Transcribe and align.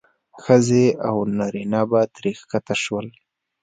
ښځې 0.43 0.85
او 1.07 1.17
نارینه 1.37 1.81
به 1.89 2.01
ترې 2.15 2.31
راښکته 2.35 2.75
شول. 2.83 3.07